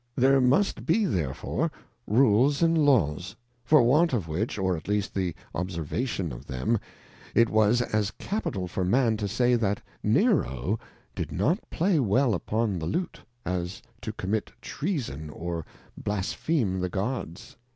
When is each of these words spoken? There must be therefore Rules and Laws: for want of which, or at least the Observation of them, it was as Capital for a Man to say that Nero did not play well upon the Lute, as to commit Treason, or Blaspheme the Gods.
There 0.15 0.41
must 0.41 0.83
be 0.83 1.05
therefore 1.05 1.69
Rules 2.07 2.63
and 2.63 2.75
Laws: 2.75 3.35
for 3.63 3.83
want 3.83 4.13
of 4.13 4.27
which, 4.27 4.57
or 4.57 4.75
at 4.75 4.87
least 4.87 5.13
the 5.13 5.35
Observation 5.53 6.31
of 6.33 6.47
them, 6.47 6.79
it 7.35 7.51
was 7.51 7.83
as 7.83 8.09
Capital 8.09 8.67
for 8.67 8.81
a 8.81 8.85
Man 8.85 9.15
to 9.17 9.27
say 9.27 9.53
that 9.53 9.83
Nero 10.01 10.79
did 11.13 11.31
not 11.31 11.59
play 11.69 11.99
well 11.99 12.33
upon 12.33 12.79
the 12.79 12.87
Lute, 12.87 13.21
as 13.45 13.83
to 14.01 14.11
commit 14.11 14.51
Treason, 14.59 15.29
or 15.29 15.67
Blaspheme 15.95 16.79
the 16.79 16.89
Gods. 16.89 17.57